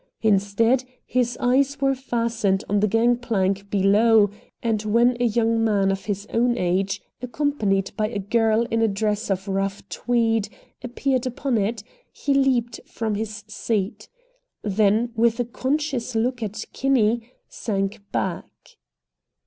[0.23, 4.31] Instead, his eyes were fastened on the gangplank below,
[4.63, 8.87] and when a young man of his own age, accompanied by a girl in a
[8.87, 10.49] dress of rough tweed,
[10.83, 14.09] appeared upon it, he leaped from his seat.
[14.63, 18.77] Then with a conscious look at Kinney, sank back.